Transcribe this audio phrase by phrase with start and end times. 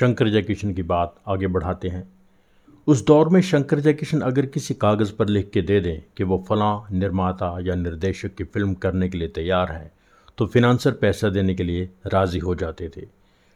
[0.00, 2.02] शंकर जयकिशन की बात आगे बढ़ाते हैं।
[2.86, 6.38] उस दौर में शंकर जयकिशन अगर किसी कागज़ पर लिख के दे दें कि वो
[6.48, 9.90] फलां निर्माता या निर्देशक की फ़िल्म करने के लिए तैयार हैं
[10.38, 13.06] तो फिनांसर पैसा देने के लिए राज़ी हो जाते थे।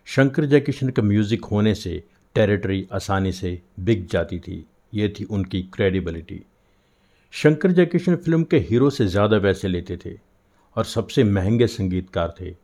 [0.06, 2.02] शंकर जयकिशन का म्यूज़िक होने से
[2.34, 4.64] टेरिटरी आसानी से बिक जाती थी।
[4.94, 6.40] ये थी उनकी क्रेडिबिलिटी
[7.34, 10.14] शंकर जयकिशन फ़िल्म के हीरो से ज़्यादा पैसे लेते थे
[10.76, 12.54] और सबसे महँगे संगीतकार थे।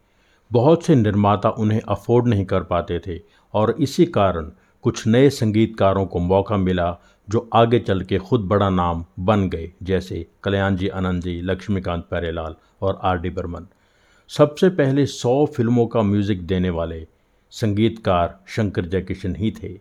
[0.51, 3.21] बहुत से निर्माता उन्हें अफोर्ड नहीं कर पाते थे
[3.55, 4.51] और इसी कारण
[4.84, 6.97] कुछ नए संगीतकारों को मौका मिला
[7.29, 12.07] जो आगे चल के खुद बड़ा नाम बन गए, जैसे कल्याण जी आनंद जी लक्ष्मीकांत
[12.10, 13.66] प्यारेलाल और आर डी बर्मन।
[14.30, 17.07] सबसे पहले सौ फ़िल्मों का म्यूज़िक देने वाले
[17.52, 19.79] संगीतकार शंकर जयकिशन ही थे।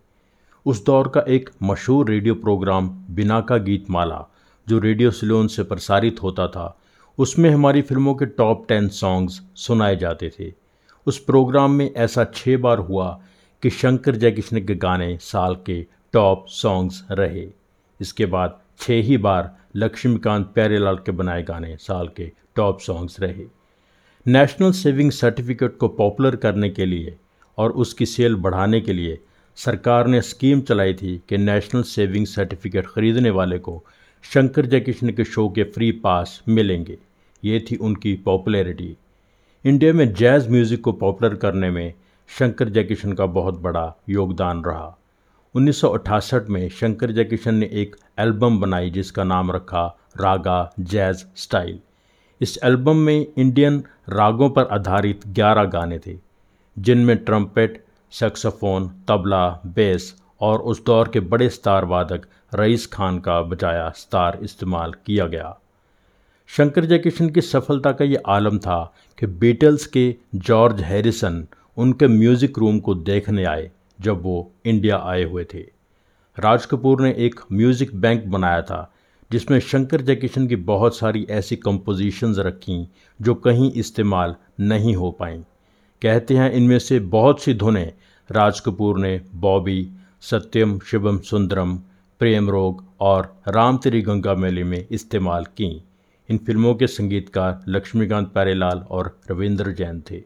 [0.65, 4.25] उस दौर का एक मशहूर रेडियो प्रोग्राम बिना का गीत माला
[4.67, 6.75] जो रेडियो सिलोन से प्रसारित होता था,
[7.17, 10.53] उसमें हमारी फ़िल्मों के टॉप टेन सॉन्ग्स सुनाए जाते थे।
[11.07, 13.09] उस प्रोग्राम में ऐसा छः बार हुआ
[13.63, 15.81] कि शंकर जयकिशन के गाने साल के
[16.13, 17.47] टॉप सॉन्ग्स रहे।
[17.99, 23.45] इसके बाद छः ही बार लक्ष्मीकांत प्यारेलाल के बनाए गाने साल के टॉप सॉन्ग्स रहे।
[24.25, 27.15] नेशनल सेविंग सर्टिफिकेट को पॉपुलर करने के लिए
[27.57, 29.19] और उसकी सेल बढ़ाने के लिए
[29.57, 33.83] सरकार ने स्कीम चलाई थी कि नेशनल सेविंग सर्टिफिकेट ख़रीदने वाले को
[34.23, 36.97] शंकर जयकिशन के शो के फ्री पास मिलेंगे।
[37.43, 38.95] ये थी उनकी पॉपुलैरिटी।
[39.65, 41.93] इंडिया में जैज़ म्यूज़िक को पॉपुलर करने में
[42.27, 44.97] शंकर जयकिशन का बहुत बड़ा योगदान रहा।
[45.55, 49.85] 1968 में शंकर जयकिशन ने एक एल्बम बनाई जिसका नाम रखा
[50.17, 51.79] रागा जैज स्टाइल।
[52.41, 56.17] इस एल्बम में इंडियन रागों पर आधारित 11 गाने थे,
[56.77, 63.41] जिनमें ट्रम्पेट, सेक्सोफोन, तबला, बेस और उस दौर के बड़े स्टार वादक रईस खान का
[63.41, 65.57] बजाया स्टार इस्तेमाल किया गया।
[66.49, 71.45] शंकर जयकिशन की सफलता का ये आलम था कि बीटल्स के जॉर्ज हैरिसन
[71.77, 73.69] उनके म्यूज़िक रूम को देखने आए,
[74.01, 75.59] जब वो इंडिया आए हुए थे।
[76.37, 78.91] राज कपूर ने एक म्यूज़िक बैंक बनाया था,
[79.31, 82.85] जिसमें शंकर जयकिशन की बहुत सारी ऐसी कंपोजिशंस रखीं,
[83.19, 85.41] जो कहीं इस्तेमाल नहीं हो पाईं।
[86.01, 87.91] कहते हैं, इनमें से बहुत सी धुनें,
[88.29, 89.89] राज कपूर ने बॉबी
[90.21, 91.75] सत्यम, शिवम, सुंदरम,
[92.21, 95.69] प्रेम रोग और राम तेरी गंगा मेले में इस्तेमाल की।
[96.29, 100.21] इन फ़िल्मों के संगीतकार लक्ष्मीकांत प्यारेलाल और रविंद्र जैन थे।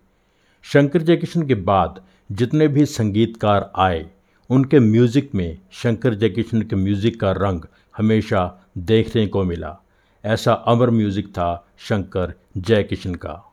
[0.65, 4.05] शंकर जयकिशन के बाद जितने भी संगीतकार आए,
[4.49, 7.65] उनके म्यूज़िक में शंकर जयकिशन के म्यूज़िक का रंग
[7.97, 9.77] हमेशा देखने को मिला।
[10.23, 13.52] ऐसा अमर म्यूज़िक था शंकर जयकिशन का।